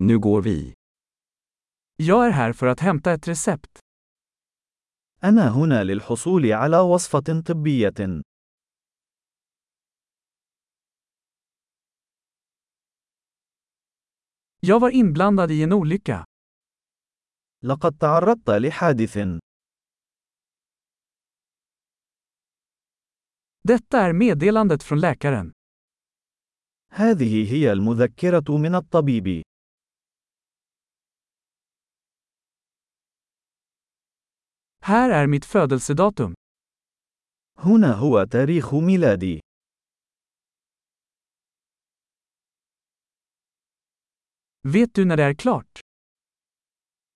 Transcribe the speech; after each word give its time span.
Nu 0.00 0.18
går 0.18 0.42
vi. 0.42 0.74
Jag 1.96 2.26
är 2.26 2.30
här 2.30 2.52
för 2.52 2.66
att 2.66 2.80
hämta 2.80 3.12
ett 3.12 3.28
recept. 3.28 3.78
أنا 5.24 5.48
هنا 5.50 5.84
للحصول 5.84 6.52
على 6.52 6.78
وصفة 6.80 7.42
طبية. 7.46 8.22
Jag 14.60 14.80
var 14.80 14.90
inblandad 14.90 15.50
i 15.50 15.62
en 15.62 15.72
olycka. 15.72 16.24
لقد 17.62 17.98
تعرضت 17.98 18.48
لحادث. 18.48 19.16
Detta 23.62 24.00
är 24.00 24.12
meddelandet 24.12 24.82
från 24.82 25.00
läkaren. 25.00 25.52
هذه 26.92 27.52
هي 27.52 27.72
المذكرة 27.72 28.58
من 28.58 28.74
الطبيب. 28.74 29.42
Här 34.87 35.09
är 35.09 35.27
mitt 35.27 35.45
födelsedatum. 35.45 36.33
هنا 37.57 37.93
هو 37.93 38.23
تاريخ 38.25 38.73
ميلادي. 38.73 39.39
Vet 44.65 44.93
du 44.95 45.05
när 45.05 45.17
det 45.17 45.23
är 45.23 45.33
klart? 45.33 45.79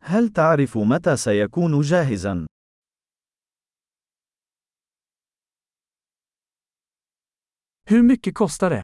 هل 0.00 0.32
تعرف 0.32 0.76
متى 0.76 1.16
سيكون 1.16 1.80
جاهزا؟ 1.80 2.46
Hur 7.88 8.02
mycket 8.02 8.34
kostar 8.34 8.70
det? 8.70 8.82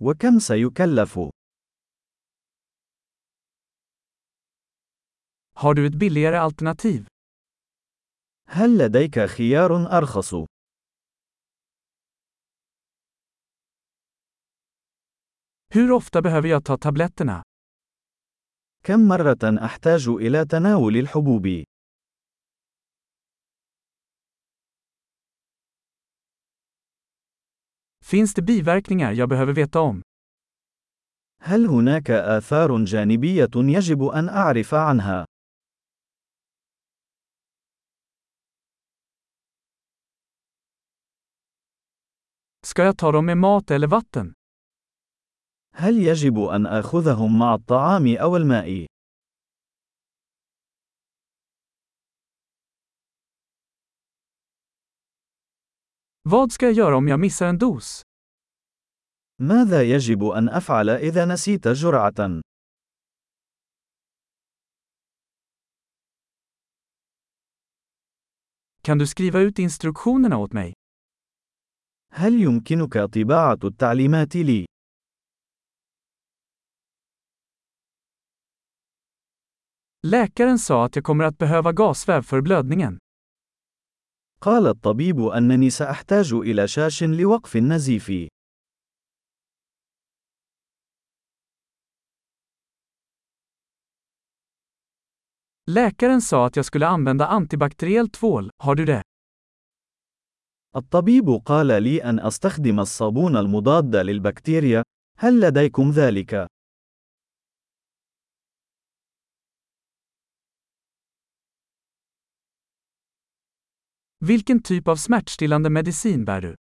وكم 0.00 0.38
سيكلف؟ 0.38 1.18
Har 5.54 5.74
du 5.74 5.86
ett 5.86 5.94
billigare 5.94 6.36
alternativ? 6.36 7.06
هل 8.49 8.77
لديك 8.77 9.19
خيار 9.19 9.97
أرخص؟ 9.97 10.35
Hur 15.73 15.91
ofta 15.91 16.21
behöver 16.21 16.47
jag 16.47 16.63
ta 16.65 16.77
tabletterna? 16.77 17.43
كم 18.83 19.07
مرة 19.07 19.65
أحتاج 19.65 20.07
إلى 20.07 20.45
تناول 20.45 20.97
الحبوب؟ 20.97 21.63
Finns 28.05 28.33
det 28.33 28.41
biverkningar 28.41 29.11
jag 29.11 29.29
behöver 29.29 29.53
veta 29.53 29.79
om? 29.81 30.01
هل 31.41 31.65
هناك 31.65 32.11
آثار 32.11 32.83
جانبية 32.83 33.49
يجب 33.55 34.03
أن 34.03 34.29
أعرف 34.29 34.73
عنها؟ 34.73 35.25
Ska 42.67 42.83
jag 42.83 42.97
ta 42.97 43.11
dem 43.11 43.25
med 43.25 43.37
mat 43.37 43.71
eller 43.71 43.87
vatten? 43.87 44.33
هل 45.73 45.97
يجب 45.97 46.39
أن 46.39 46.65
آخذهم 46.65 47.39
مع 47.39 47.55
الطعام 47.55 48.17
أو 48.17 48.37
الماء؟ 48.37 48.85
Vad 56.23 56.51
ska 56.51 56.65
jag 56.65 56.73
göra 56.73 56.97
om 56.97 57.07
jag 57.07 57.19
missar 57.19 57.47
en 57.47 57.57
dos? 57.57 58.01
ماذا 59.41 59.83
يجب 59.83 60.23
أن 60.23 60.49
أفعل 60.49 60.89
إذا 60.89 61.25
نسيت 61.25 61.67
جرعة؟ 61.67 62.41
Kan 68.81 68.97
du 68.97 69.07
skriva 69.07 69.39
ut 69.39 69.59
instruktionerna 69.59 70.37
åt 70.37 70.53
mig? 70.53 70.73
هل 72.11 72.33
يمكنك 72.41 72.97
طباعة 72.97 73.59
التعليمات 73.63 74.35
لي؟ 74.35 74.65
Läkaren 80.07 80.59
sa 80.59 80.85
att 80.85 80.95
jag 80.95 81.05
kommer 81.05 81.23
att 81.23 81.37
behöva 81.37 81.71
gasväv 81.71 82.21
för 82.21 82.41
blödningen. 82.41 82.97
قال 84.41 84.67
الطبيب 84.67 85.19
أنني 85.19 85.69
سأحتاج 85.69 86.33
إلى 86.33 86.67
شاش 86.67 87.03
لوقف 87.03 87.55
النزيف. 87.55 88.11
Läkaren 95.69 96.21
sa 96.21 96.45
att 96.45 96.55
jag 96.55 96.65
skulle 96.65 96.87
använda 96.87 97.27
antibakteriell 97.27 98.09
tvål, 98.09 98.49
har 98.63 98.75
du 98.75 98.85
det? 98.85 99.03
الطبيب 100.77 101.29
قال 101.45 101.83
لي 101.83 102.03
أن 102.03 102.19
أستخدم 102.19 102.79
الصابون 102.79 103.37
المضاد 103.37 103.95
للبكتيريا. 103.95 104.83
هل 105.19 105.41
لديكم 105.41 105.91
ذلك؟ 105.91 106.47
Vilken 114.19 114.61
typ 114.63 114.87
av 114.87 114.95
smärtstillande 114.95 115.69
medicin 115.69 116.25
bär 116.25 116.41
du? 116.41 116.55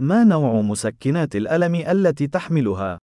ما 0.00 0.24
نوع 0.24 0.60
مسكنات 0.60 1.36
الألم 1.36 1.74
التي 1.74 2.28
تحملها؟ 2.28 2.98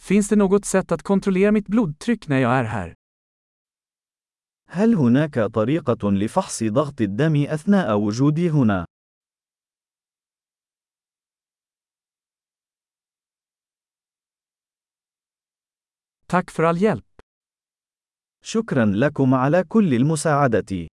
Finns 0.00 0.28
det 0.28 0.36
något 0.36 0.64
sätt 0.64 0.92
att 0.92 1.02
kontrollera 1.02 1.52
mitt 1.52 1.66
blodtryck 1.68 2.28
när 2.28 2.38
jag 2.38 2.52
är 2.52 2.64
här? 2.64 2.94
هل 4.68 4.94
هناك 4.94 5.38
طريقة 5.38 6.10
لفحص 6.10 6.62
ضغط 6.64 7.00
الدم 7.00 7.46
أثناء 7.48 7.98
وجودي 7.98 8.50
هنا؟ 8.50 8.86
Tack 16.28 16.50
för 16.50 16.64
all 16.64 16.76
hjälp. 16.76 17.04
شكرا 18.44 18.84
لكم 18.84 19.34
على 19.34 19.64
كل 19.64 19.94
المساعدة. 19.94 20.88